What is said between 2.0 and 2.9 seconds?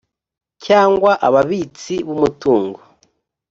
b umutungo